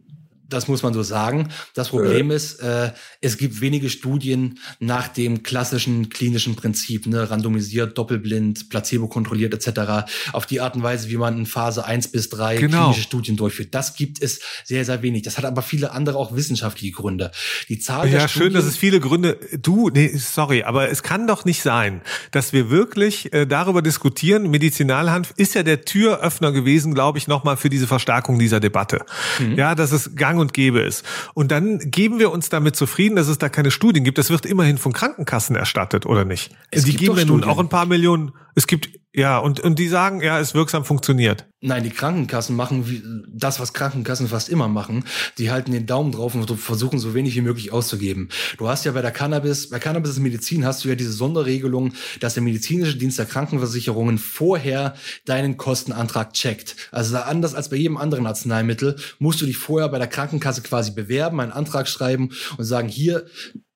[0.49, 1.49] Das muss man so sagen.
[1.73, 2.35] Das Problem äh.
[2.35, 9.07] ist, äh, es gibt wenige Studien nach dem klassischen klinischen Prinzip, ne, randomisiert, doppelblind, placebo
[9.07, 10.09] kontrolliert etc.
[10.33, 12.85] Auf die Art und Weise, wie man in Phase 1 bis 3 genau.
[12.85, 13.75] klinische Studien durchführt.
[13.75, 15.23] Das gibt es sehr, sehr wenig.
[15.23, 17.31] Das hat aber viele andere auch wissenschaftliche Gründe.
[17.67, 19.37] Die Zahl Ja, schön, dass es viele Gründe.
[19.61, 24.49] Du, nee, sorry, aber es kann doch nicht sein, dass wir wirklich äh, darüber diskutieren.
[24.49, 29.05] Medizinalhanf ist ja der Türöffner gewesen, glaube ich, nochmal für diese Verstärkung dieser Debatte.
[29.39, 29.55] Mhm.
[29.55, 31.05] Ja, dass es gang und gäbe ist.
[31.33, 34.17] Und dann geben wir uns damit zufrieden, dass es da keine Studien gibt.
[34.17, 36.51] Das wird immerhin von Krankenkassen erstattet, oder nicht?
[36.71, 38.31] Es die geben ja nun auch ein paar Millionen.
[38.55, 41.47] Es gibt ja, und, und die sagen, ja, es wirksam funktioniert.
[41.61, 45.03] Nein, die Krankenkassen machen das, was Krankenkassen fast immer machen.
[45.39, 48.29] Die halten den Daumen drauf und versuchen so wenig wie möglich auszugeben.
[48.59, 51.93] Du hast ja bei der Cannabis, bei Cannabis ist Medizin hast du ja diese Sonderregelung,
[52.19, 54.93] dass der medizinische Dienst der Krankenversicherungen vorher
[55.25, 56.75] deinen Kostenantrag checkt.
[56.91, 60.91] Also anders als bei jedem anderen Arzneimittel musst du dich vorher bei der Krankenkasse quasi
[60.91, 63.25] bewerben, einen Antrag schreiben und sagen, hier,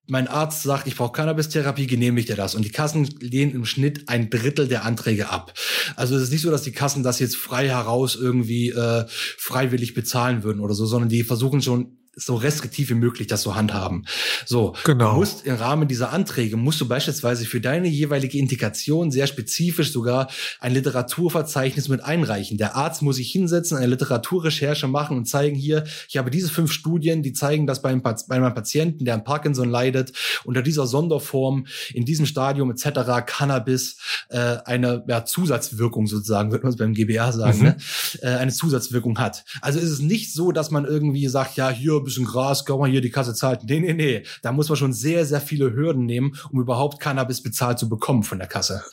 [0.06, 2.56] mein Arzt sagt, ich brauche Cannabis-Therapie, genehmigt er das.
[2.56, 5.54] Und die Kassen lehnen im Schnitt ein Drittel der Anträge ab.
[5.96, 9.94] Also es ist nicht so, dass die Kassen das jetzt frei heraus irgendwie äh, freiwillig
[9.94, 14.06] bezahlen würden oder so, sondern die versuchen schon so restriktiv wie möglich das so handhaben.
[14.46, 15.14] So, genau.
[15.14, 19.92] du musst im Rahmen dieser Anträge musst du beispielsweise für deine jeweilige Indikation sehr spezifisch
[19.92, 22.58] sogar ein Literaturverzeichnis mit einreichen.
[22.58, 26.72] Der Arzt muss sich hinsetzen, eine Literaturrecherche machen und zeigen hier, ich habe diese fünf
[26.72, 31.66] Studien, die zeigen, dass beim, bei meinem Patienten, der an Parkinson leidet, unter dieser Sonderform,
[31.94, 33.26] in diesem Stadium etc.
[33.26, 33.98] Cannabis
[34.30, 37.64] äh, eine ja, Zusatzwirkung sozusagen, würde man es beim GBA sagen, mhm.
[37.64, 37.78] ne?
[38.22, 39.46] äh, eine Zusatzwirkung hat.
[39.62, 42.78] Also ist es nicht so, dass man irgendwie sagt, ja, hier ein bisschen Gras, kann
[42.80, 43.60] man hier die Kasse zahlen.
[43.64, 44.24] Nee, nee, nee.
[44.42, 48.24] Da muss man schon sehr, sehr viele Hürden nehmen, um überhaupt Cannabis bezahlt zu bekommen
[48.24, 48.84] von der Kasse.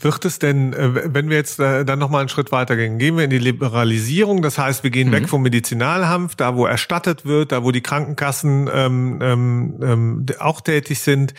[0.00, 3.16] Wird es denn, äh, wenn wir jetzt äh, dann nochmal einen Schritt weiter gehen, gehen
[3.16, 5.12] wir in die Liberalisierung, das heißt, wir gehen mhm.
[5.12, 10.60] weg vom Medizinalhanf, da wo erstattet wird, da wo die Krankenkassen ähm, ähm, ähm auch
[10.60, 11.34] tätig sind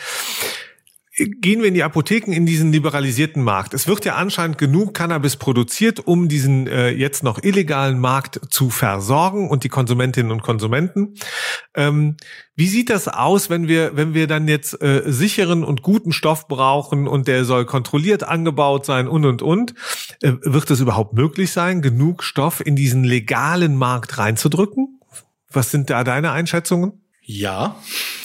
[1.28, 3.74] gehen wir in die Apotheken in diesen liberalisierten Markt.
[3.74, 8.70] Es wird ja anscheinend genug Cannabis produziert, um diesen äh, jetzt noch illegalen Markt zu
[8.70, 11.14] versorgen und die Konsumentinnen und Konsumenten.
[11.74, 12.16] Ähm,
[12.56, 16.48] wie sieht das aus, wenn wir, wenn wir dann jetzt äh, sicheren und guten Stoff
[16.48, 19.74] brauchen und der soll kontrolliert angebaut sein und und und?
[20.22, 25.00] Äh, wird es überhaupt möglich sein, genug Stoff in diesen legalen Markt reinzudrücken?
[25.52, 27.00] Was sind da deine Einschätzungen?
[27.22, 27.76] Ja,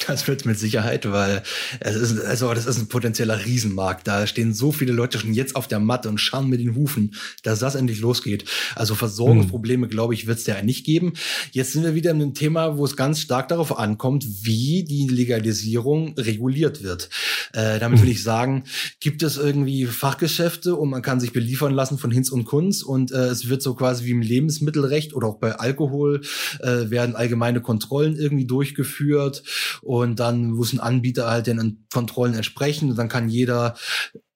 [0.08, 1.44] das wird mit Sicherheit, weil
[1.80, 4.08] es ist, also das ist ein potenzieller Riesenmarkt.
[4.08, 7.14] Da stehen so viele Leute schon jetzt auf der Matte und schauen mit den Hufen,
[7.44, 8.46] dass das endlich losgeht.
[8.76, 11.14] Also Versorgungsprobleme, glaube ich, wird es ja nicht geben.
[11.52, 15.08] Jetzt sind wir wieder in einem Thema, wo es ganz stark darauf ankommt, wie die
[15.08, 17.10] Legalisierung reguliert wird.
[17.54, 18.14] Äh, damit will hm.
[18.14, 18.64] ich sagen,
[19.02, 23.12] gibt es irgendwie Fachgeschäfte und man kann sich beliefern lassen von Hinz und Kunz und
[23.12, 26.22] äh, es wird so quasi wie im Lebensmittelrecht oder auch bei Alkohol
[26.62, 29.44] äh, werden allgemeine Kontrollen irgendwie durchgeführt geführt
[29.82, 32.90] und dann muss ein Anbieter halt den Kontrollen entsprechen.
[32.92, 33.76] Und dann kann jeder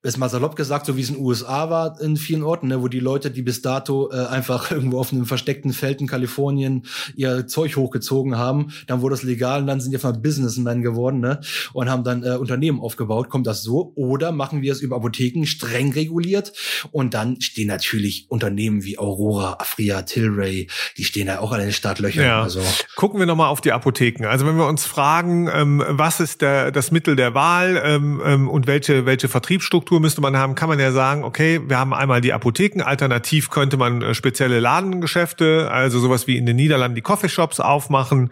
[0.01, 2.81] ist mal salopp gesagt, so wie es in den USA war in vielen Orten, ne,
[2.81, 6.85] wo die Leute, die bis dato äh, einfach irgendwo auf einem versteckten Feld in Kalifornien
[7.15, 11.19] ihr Zeug hochgezogen haben, dann wurde es legal und dann sind die einfach Businessmen geworden
[11.19, 11.41] ne,
[11.73, 13.29] und haben dann äh, Unternehmen aufgebaut.
[13.29, 13.91] Kommt das so?
[13.95, 16.53] Oder machen wir es über Apotheken streng reguliert
[16.91, 21.69] und dann stehen natürlich Unternehmen wie Aurora, Afria, Tilray, die stehen da auch alle in
[21.69, 22.23] den Startlöchern.
[22.23, 22.41] Ja.
[22.41, 22.61] Also.
[22.95, 24.25] Gucken wir nochmal auf die Apotheken.
[24.25, 28.49] Also wenn wir uns fragen, ähm, was ist der, das Mittel der Wahl ähm, ähm,
[28.49, 31.93] und welche, welche Vertriebsstruktur Infrastruktur müsste man haben, kann man ja sagen, okay, wir haben
[31.93, 36.95] einmal die Apotheken, alternativ könnte man äh, spezielle Ladengeschäfte, also sowas wie in den Niederlanden
[36.95, 38.29] die Coffeeshops aufmachen.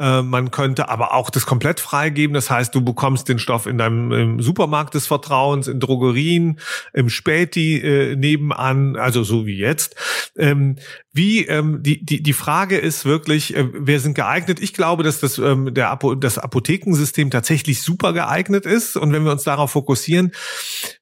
[0.00, 3.76] Äh, man könnte aber auch das komplett freigeben, das heißt, du bekommst den Stoff in
[3.76, 6.58] deinem Supermarkt des Vertrauens, in Drogerien,
[6.94, 9.96] im Späti äh, nebenan, also so wie jetzt.
[10.38, 10.76] Ähm,
[11.14, 14.60] wie ähm, die die die Frage ist wirklich, äh, wer sind geeignet?
[14.60, 19.24] Ich glaube, dass das ähm, der Apo das Apothekensystem tatsächlich super geeignet ist und wenn
[19.24, 20.32] wir uns darauf fokussieren,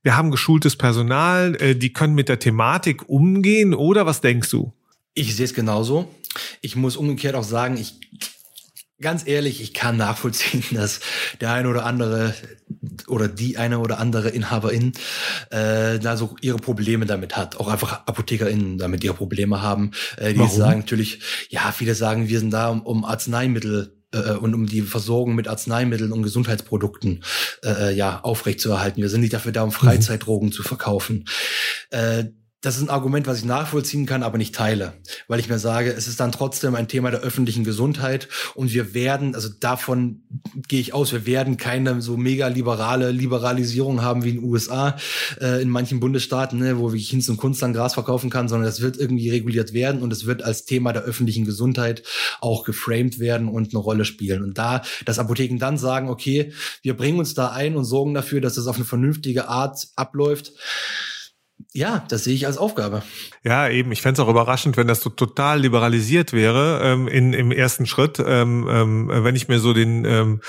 [0.02, 4.74] wir haben geschultes Personal, äh, die können mit der Thematik umgehen oder was denkst du?
[5.14, 6.14] Ich sehe es genauso.
[6.60, 7.94] Ich muss umgekehrt auch sagen, ich
[9.02, 11.00] ganz ehrlich, ich kann nachvollziehen, dass
[11.40, 12.34] der eine oder andere
[13.06, 14.92] oder die eine oder andere Inhaberin
[15.50, 17.56] äh, da so ihre Probleme damit hat.
[17.60, 19.90] Auch einfach ApothekerInnen damit ihre Probleme haben.
[20.16, 20.56] Äh, die Warum?
[20.56, 24.82] sagen natürlich, ja, viele sagen, wir sind da, um, um Arzneimittel äh, und um die
[24.82, 27.22] Versorgung mit Arzneimitteln und Gesundheitsprodukten
[27.64, 29.02] äh, ja aufrechtzuerhalten.
[29.02, 29.74] Wir sind nicht dafür da, um mhm.
[29.74, 30.52] Freizeitdrogen mhm.
[30.52, 31.26] zu verkaufen.
[31.90, 32.24] Äh,
[32.62, 34.94] das ist ein Argument, was ich nachvollziehen kann, aber nicht teile,
[35.26, 38.94] weil ich mir sage, es ist dann trotzdem ein Thema der öffentlichen Gesundheit und wir
[38.94, 40.22] werden, also davon
[40.68, 44.96] gehe ich aus, wir werden keine so mega liberale Liberalisierung haben wie in den USA,
[45.40, 48.66] äh, in manchen Bundesstaaten, ne, wo ich Hinz und Kunst dann Gras verkaufen kann, sondern
[48.66, 52.04] das wird irgendwie reguliert werden und es wird als Thema der öffentlichen Gesundheit
[52.40, 54.42] auch geframed werden und eine Rolle spielen.
[54.44, 58.40] Und da, dass Apotheken dann sagen, okay, wir bringen uns da ein und sorgen dafür,
[58.40, 60.52] dass das auf eine vernünftige Art abläuft,
[61.74, 63.02] ja, das sehe ich als Aufgabe.
[63.44, 63.92] Ja, eben.
[63.92, 67.86] Ich fände es auch überraschend, wenn das so total liberalisiert wäre ähm, in, im ersten
[67.86, 68.22] Schritt.
[68.24, 70.40] Ähm, ähm, wenn ich mir so den ähm,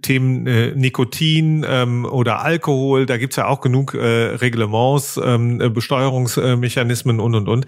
[0.00, 7.18] Themen äh, Nikotin ähm, oder Alkohol, da gibt's ja auch genug äh, Reglements, ähm, Besteuerungsmechanismen
[7.18, 7.66] und, und, und.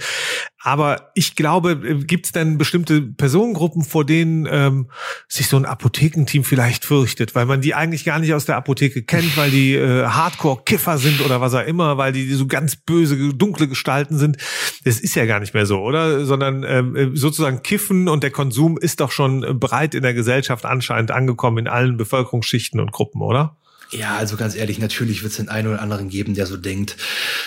[0.62, 4.90] Aber ich glaube, äh, gibt es denn bestimmte Personengruppen, vor denen ähm,
[5.28, 9.02] sich so ein Apothekenteam vielleicht fürchtet, weil man die eigentlich gar nicht aus der Apotheke
[9.02, 12.76] kennt, weil die äh, Hardcore-Kiffer sind oder was auch immer, weil die, die so ganz
[12.92, 14.36] böse, dunkle Gestalten sind.
[14.84, 16.24] Das ist ja gar nicht mehr so, oder?
[16.24, 20.66] Sondern ähm, äh, sozusagen Kiffen und der Konsum ist doch schon breit in der Gesellschaft
[20.66, 23.56] anscheinend angekommen in allen Bevölkerungsschichten und Gruppen, oder?
[23.90, 26.96] Ja, also ganz ehrlich, natürlich wird es den einen oder anderen geben, der so denkt.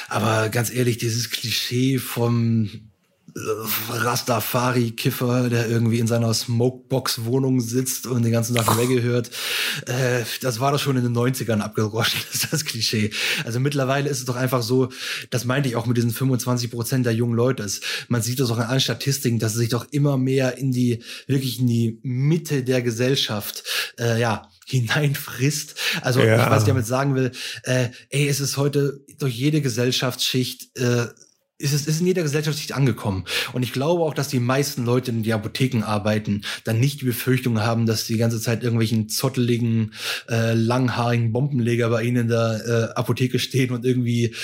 [0.08, 2.70] Aber ganz ehrlich, dieses Klischee vom
[3.38, 9.30] Rastafari-Kiffer, der irgendwie in seiner Smokebox-Wohnung sitzt und den ganzen Tag Reggae hört.
[9.88, 13.12] Äh, das war doch schon in den 90ern abgeroschen, das ist das Klischee.
[13.44, 14.90] Also mittlerweile ist es doch einfach so,
[15.32, 17.66] das meinte ich auch mit diesen 25 Prozent der jungen Leute.
[18.08, 21.04] Man sieht das auch in allen Statistiken, dass es sich doch immer mehr in die,
[21.28, 23.64] wirklich in die Mitte der Gesellschaft,
[24.00, 25.76] äh, ja, hineinfrisst.
[26.02, 26.50] Also ja.
[26.50, 27.32] was ich damit sagen will,
[27.64, 31.08] äh, ey, es ist heute durch jede Gesellschaftsschicht äh,
[31.58, 33.24] ist es ist in jeder Gesellschaft nicht angekommen.
[33.54, 37.06] Und ich glaube auch, dass die meisten Leute, in die Apotheken arbeiten, dann nicht die
[37.06, 39.94] Befürchtung haben, dass die ganze Zeit irgendwelchen zotteligen,
[40.28, 44.36] äh, langhaarigen Bombenleger bei ihnen in der äh, Apotheke stehen und irgendwie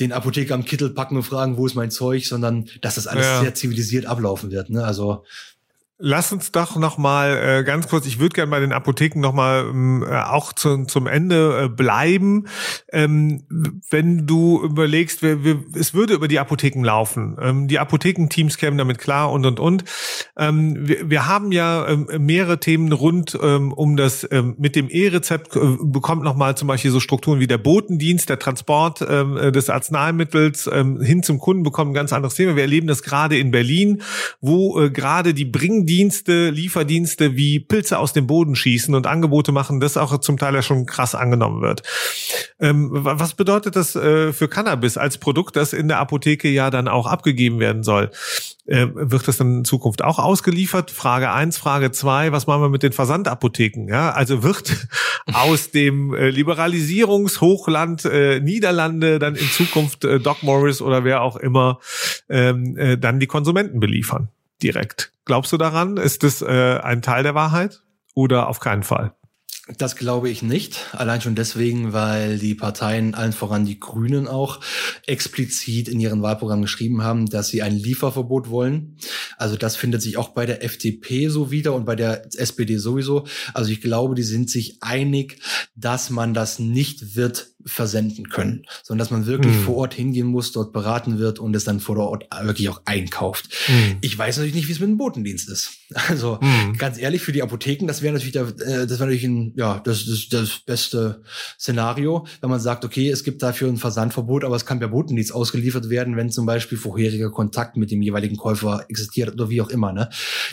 [0.00, 3.26] den Apotheker am Kittel packen und fragen, wo ist mein Zeug, sondern dass das alles
[3.26, 3.42] ja.
[3.42, 4.70] sehr zivilisiert ablaufen wird.
[4.70, 4.84] Ne?
[4.84, 5.24] Also
[5.98, 9.32] Lass uns doch noch mal äh, ganz kurz, ich würde gerne bei den Apotheken noch
[9.32, 12.48] mal ähm, äh, auch zu, zum Ende äh, bleiben.
[12.92, 13.44] Ähm,
[13.88, 17.38] wenn du überlegst, wir, wir, es würde über die Apotheken laufen.
[17.40, 19.84] Ähm, die Apothekenteams kämen damit klar und, und, und.
[20.36, 24.90] Ähm, wir, wir haben ja ähm, mehrere Themen rund ähm, um das, ähm, mit dem
[24.90, 29.38] E-Rezept äh, bekommt noch mal zum Beispiel so Strukturen wie der Botendienst, der Transport ähm,
[29.38, 32.54] äh, des Arzneimittels ähm, hin zum Kunden bekommt ein ganz anderes Thema.
[32.54, 34.02] Wir erleben das gerade in Berlin,
[34.42, 39.52] wo äh, gerade die Bringen Dienste, Lieferdienste wie Pilze aus dem Boden schießen und Angebote
[39.52, 41.82] machen, das auch zum Teil ja schon krass angenommen wird.
[42.60, 46.88] Ähm, was bedeutet das äh, für Cannabis als Produkt, das in der Apotheke ja dann
[46.88, 48.10] auch abgegeben werden soll?
[48.66, 50.90] Äh, wird das dann in Zukunft auch ausgeliefert?
[50.90, 53.88] Frage eins, Frage zwei: was machen wir mit den Versandapotheken?
[53.88, 54.88] Ja, also wird
[55.32, 61.36] aus dem äh, Liberalisierungshochland äh, Niederlande dann in Zukunft äh, Doc Morris oder wer auch
[61.36, 61.78] immer
[62.28, 64.28] ähm, äh, dann die Konsumenten beliefern?
[64.62, 65.12] direkt.
[65.26, 65.96] Glaubst du daran?
[65.96, 67.82] Ist das äh, ein Teil der Wahrheit
[68.14, 69.12] oder auf keinen Fall?
[69.76, 70.78] Das glaube ich nicht.
[70.92, 74.60] Allein schon deswegen, weil die Parteien, allen voran die Grünen auch,
[75.06, 78.96] explizit in ihren Wahlprogramm geschrieben haben, dass sie ein Lieferverbot wollen.
[79.36, 83.26] Also das findet sich auch bei der FDP so wieder und bei der SPD sowieso.
[83.54, 85.40] Also ich glaube, die sind sich einig,
[85.74, 89.62] dass man das nicht wird versenden können, sondern dass man wirklich hm.
[89.62, 93.48] vor Ort hingehen muss, dort beraten wird und es dann vor Ort wirklich auch einkauft.
[93.66, 93.96] Hm.
[94.02, 95.70] Ich weiß natürlich nicht, wie es mit dem Botendienst ist.
[96.08, 96.76] Also hm.
[96.78, 99.80] ganz ehrlich, für die Apotheken, das wäre natürlich, der, äh, das wäre natürlich ein, ja,
[99.84, 101.22] das, das, das beste
[101.58, 105.34] Szenario, wenn man sagt, okay, es gibt dafür ein Versandverbot, aber es kann per Botendienst
[105.34, 109.68] ausgeliefert werden, wenn zum Beispiel vorheriger Kontakt mit dem jeweiligen Käufer existiert oder wie auch
[109.68, 109.92] immer.
[109.92, 110.08] Ne?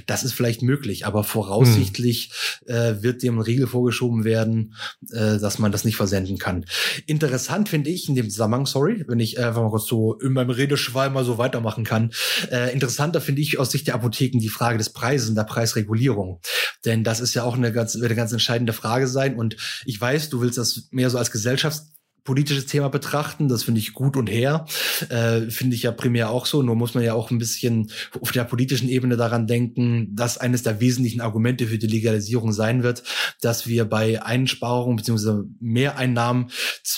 [0.05, 2.31] Das ist vielleicht möglich, aber voraussichtlich
[2.65, 2.75] hm.
[2.75, 4.73] äh, wird dem ein Riegel vorgeschoben werden,
[5.11, 6.65] äh, dass man das nicht versenden kann.
[7.05, 10.49] Interessant finde ich in dem Zusammenhang, sorry, wenn ich einfach mal kurz so in meinem
[10.49, 12.11] Redeschwall mal so weitermachen kann.
[12.51, 16.39] Äh, interessanter finde ich aus Sicht der Apotheken die Frage des Preises und der Preisregulierung.
[16.85, 19.35] Denn das ist ja auch eine ganz, eine ganz entscheidende Frage sein.
[19.35, 23.47] Und ich weiß, du willst das mehr so als Gesellschafts politisches Thema betrachten.
[23.47, 24.65] Das finde ich gut und her.
[25.09, 26.63] Äh, finde ich ja primär auch so.
[26.63, 30.63] Nur muss man ja auch ein bisschen auf der politischen Ebene daran denken, dass eines
[30.63, 33.03] der wesentlichen Argumente für die Legalisierung sein wird,
[33.41, 35.43] dass wir bei Einsparungen bzw.
[35.59, 36.49] Mehreinnahmen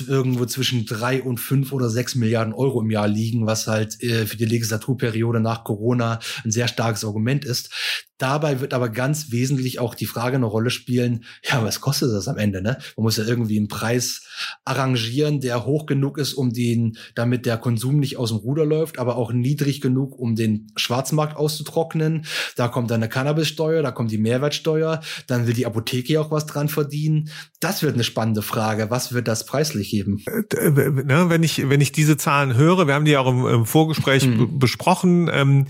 [0.08, 4.26] irgendwo zwischen drei und fünf oder sechs Milliarden Euro im Jahr liegen, was halt äh,
[4.26, 7.70] für die Legislaturperiode nach Corona ein sehr starkes Argument ist.
[8.18, 12.28] Dabei wird aber ganz wesentlich auch die Frage eine Rolle spielen, ja, was kostet das
[12.28, 12.78] am Ende, ne?
[12.96, 14.24] Man muss ja irgendwie einen Preis
[14.64, 19.00] arrangieren, der hoch genug ist, um den, damit der Konsum nicht aus dem Ruder läuft,
[19.00, 22.26] aber auch niedrig genug, um den Schwarzmarkt auszutrocknen.
[22.56, 26.46] Da kommt dann eine Cannabissteuer, da kommt die Mehrwertsteuer, dann will die Apotheke auch was
[26.46, 27.30] dran verdienen.
[27.60, 28.90] Das wird eine spannende Frage.
[28.90, 30.24] Was wird das preislich geben?
[30.28, 33.66] Äh, ne, wenn ich, wenn ich diese Zahlen höre, wir haben die auch im, im
[33.66, 34.58] Vorgespräch mhm.
[34.58, 35.68] besprochen, ähm,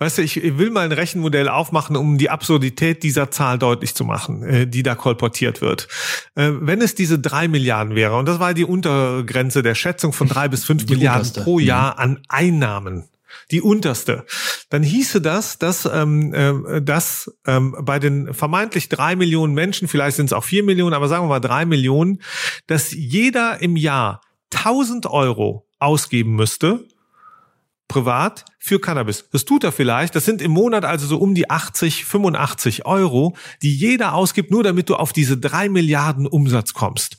[0.00, 4.04] Weißt du, ich will mal ein Rechenmodell aufmachen, um die Absurdität dieser Zahl deutlich zu
[4.04, 5.88] machen, äh, die da kolportiert wird.
[6.36, 10.28] Äh, wenn es diese drei Milliarden wäre, und das war die Untergrenze der Schätzung von
[10.28, 11.40] drei bis fünf Milliarden unterste.
[11.42, 12.00] pro Jahr mhm.
[12.00, 13.08] an Einnahmen,
[13.50, 14.24] die unterste,
[14.70, 20.16] dann hieße das, dass, ähm, äh, dass ähm, bei den vermeintlich drei Millionen Menschen, vielleicht
[20.16, 22.22] sind es auch vier Millionen, aber sagen wir mal drei Millionen,
[22.68, 24.20] dass jeder im Jahr
[24.54, 26.86] 1000 Euro ausgeben müsste,
[27.88, 29.24] privat für Cannabis.
[29.32, 30.14] Das tut er vielleicht.
[30.14, 34.62] Das sind im Monat also so um die 80, 85 Euro, die jeder ausgibt, nur
[34.62, 37.18] damit du auf diese drei Milliarden Umsatz kommst.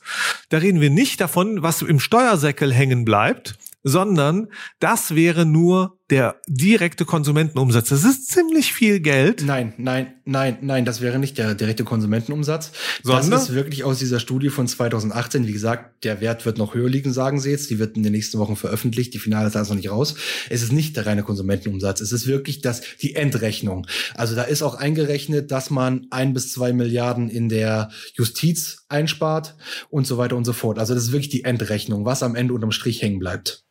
[0.49, 4.47] Da reden wir nicht davon, was im Steuersäckel hängen bleibt, sondern
[4.79, 7.89] das wäre nur der direkte Konsumentenumsatz.
[7.89, 9.43] Das ist ziemlich viel Geld.
[9.45, 12.71] Nein, nein, nein, nein, das wäre nicht der direkte Konsumentenumsatz.
[13.03, 13.31] Sondern?
[13.31, 15.45] Das ist wirklich aus dieser Studie von 2018.
[15.47, 17.69] Wie gesagt, der Wert wird noch höher liegen, sagen sie jetzt.
[17.69, 19.13] Die wird in den nächsten Wochen veröffentlicht.
[19.13, 20.15] Die finale Zahl ist noch nicht raus.
[20.49, 22.01] Es ist nicht der reine Konsumentenumsatz.
[22.01, 23.85] Es ist wirklich das, die Endrechnung.
[24.15, 29.55] Also da ist auch eingerechnet, dass man ein bis zwei Milliarden in der Justiz einspart
[29.89, 30.79] und so weiter und so fort.
[30.79, 33.63] Also das ist wirklich die Endrechnung, was am Ende unterm Strich hängen bleibt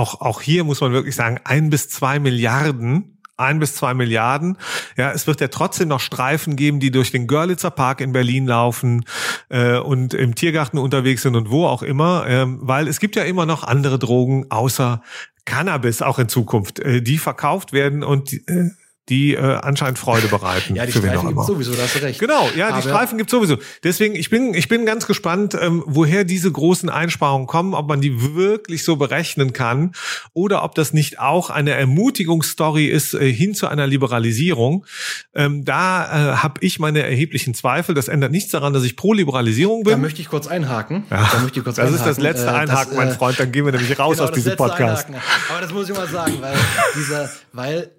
[0.00, 4.58] auch, auch hier muss man wirklich sagen, ein bis zwei Milliarden ein bis zwei Milliarden.
[4.98, 8.46] Ja, es wird ja trotzdem noch Streifen geben, die durch den Görlitzer Park in Berlin
[8.46, 9.06] laufen
[9.48, 13.22] äh, und im Tiergarten unterwegs sind und wo auch immer, ähm, weil es gibt ja
[13.22, 15.00] immer noch andere Drogen außer
[15.46, 18.70] Cannabis auch in Zukunft, äh, die verkauft werden und äh,
[19.10, 20.74] die äh, anscheinend Freude bereiten.
[20.76, 22.20] ja, die Streifen gibt sowieso, da hast du recht.
[22.20, 23.58] Genau, ja, Aber die Streifen gibt sowieso.
[23.82, 28.00] Deswegen, ich bin, ich bin ganz gespannt, ähm, woher diese großen Einsparungen kommen, ob man
[28.00, 29.92] die wirklich so berechnen kann
[30.32, 34.86] oder ob das nicht auch eine Ermutigungsstory ist äh, hin zu einer Liberalisierung.
[35.34, 37.94] Ähm, da äh, habe ich meine erheblichen Zweifel.
[37.94, 39.92] Das ändert nichts daran, dass ich pro Liberalisierung bin.
[39.92, 41.04] Da möchte ich kurz einhaken.
[41.10, 42.00] Ja, da möchte ich kurz das einhaken.
[42.00, 43.40] ist das letzte äh, Einhaken, das, mein äh, Freund.
[43.40, 45.08] Dann gehen wir nämlich raus genau, aus diesem Podcast.
[45.08, 45.30] Einhaken.
[45.50, 46.54] Aber das muss ich mal sagen, weil
[46.94, 47.90] dieser, weil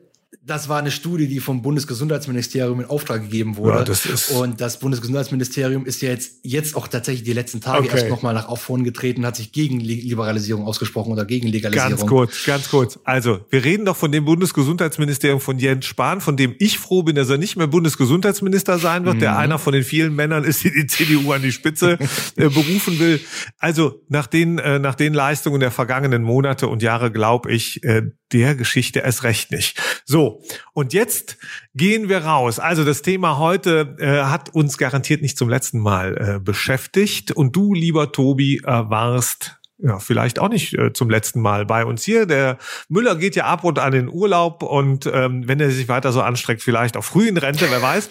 [0.44, 3.78] das war eine Studie, die vom Bundesgesundheitsministerium in Auftrag gegeben wurde.
[3.78, 7.86] Ja, das ist und das Bundesgesundheitsministerium ist ja jetzt, jetzt auch tatsächlich die letzten Tage
[7.86, 7.98] okay.
[7.98, 11.92] erst nochmal nach vorn getreten, hat sich gegen Liberalisierung ausgesprochen oder gegen Legalisierung.
[11.92, 13.00] Ganz kurz, ganz kurz.
[13.04, 17.16] Also, wir reden doch von dem Bundesgesundheitsministerium von Jens Spahn, von dem ich froh bin,
[17.16, 19.20] dass er nicht mehr Bundesgesundheitsminister sein wird, mhm.
[19.20, 22.00] der einer von den vielen Männern ist, die die CDU an die Spitze
[22.36, 23.20] äh, berufen will.
[23.60, 28.02] Also, nach den, äh, nach den Leistungen der vergangenen Monate und Jahre glaube ich, äh,
[28.32, 29.82] der Geschichte erst recht nicht.
[30.06, 30.31] So,
[30.74, 31.38] und jetzt
[31.76, 32.60] gehen wir raus.
[32.60, 37.32] Also das Thema heute äh, hat uns garantiert nicht zum letzten Mal äh, beschäftigt.
[37.32, 41.86] Und du, lieber Tobi, äh, warst ja, vielleicht auch nicht äh, zum letzten Mal bei
[41.86, 42.26] uns hier.
[42.26, 46.12] Der Müller geht ja ab und an in Urlaub und ähm, wenn er sich weiter
[46.12, 48.10] so anstreckt, vielleicht auch früh in Rente, wer weiß,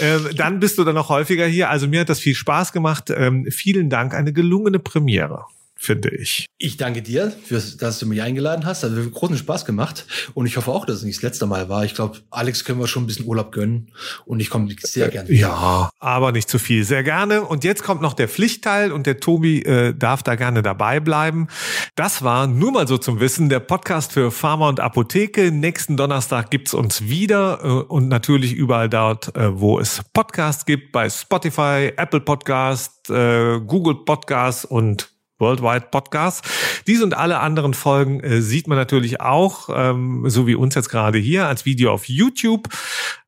[0.00, 1.70] ähm, dann bist du dann noch häufiger hier.
[1.70, 3.10] Also mir hat das viel Spaß gemacht.
[3.10, 5.46] Ähm, vielen Dank, eine gelungene Premiere
[5.80, 6.46] finde ich.
[6.58, 8.82] Ich danke dir, für, dass du mich eingeladen hast.
[8.82, 10.06] Also großen Spaß gemacht.
[10.34, 11.84] Und ich hoffe auch, dass es nicht das letzte Mal war.
[11.84, 13.92] Ich glaube, Alex können wir schon ein bisschen Urlaub gönnen.
[14.26, 15.32] Und ich komme sehr äh, gerne.
[15.32, 16.82] Ja, aber nicht zu viel.
[16.84, 17.42] Sehr gerne.
[17.42, 21.46] Und jetzt kommt noch der Pflichtteil und der Tobi äh, darf da gerne dabei bleiben.
[21.94, 25.52] Das war nur mal so zum Wissen der Podcast für Pharma und Apotheke.
[25.52, 30.90] Nächsten Donnerstag gibt's uns wieder äh, und natürlich überall dort, äh, wo es Podcasts gibt,
[30.90, 36.44] bei Spotify, Apple Podcast, äh, Google Podcast und Worldwide Podcast.
[36.86, 40.88] Dies und alle anderen Folgen äh, sieht man natürlich auch, ähm, so wie uns jetzt
[40.88, 42.68] gerade hier, als Video auf YouTube.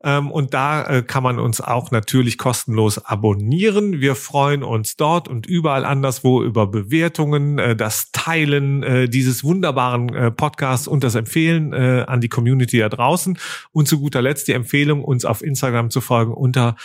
[0.03, 4.01] Ähm, und da äh, kann man uns auch natürlich kostenlos abonnieren.
[4.01, 10.15] Wir freuen uns dort und überall anderswo über Bewertungen, äh, das Teilen äh, dieses wunderbaren
[10.15, 13.39] äh, Podcasts und das Empfehlen äh, an die Community da draußen.
[13.73, 16.77] Und zu guter Letzt die Empfehlung, uns auf Instagram zu folgen unter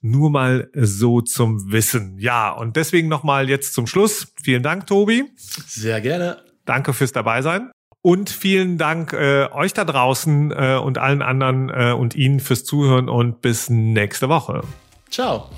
[0.00, 2.18] nur mal so zum Wissen.
[2.18, 4.32] Ja, und deswegen nochmal jetzt zum Schluss.
[4.42, 5.24] Vielen Dank, Tobi.
[5.36, 6.42] Sehr gerne.
[6.64, 7.70] Danke fürs Dabeisein.
[8.02, 12.64] Und vielen Dank äh, euch da draußen äh, und allen anderen äh, und Ihnen fürs
[12.64, 14.62] Zuhören und bis nächste Woche.
[15.10, 15.50] Ciao.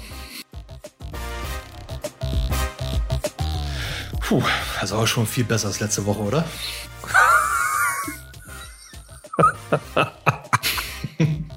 [4.20, 4.42] Puh,
[4.81, 6.44] also auch schon viel besser als letzte Woche, oder?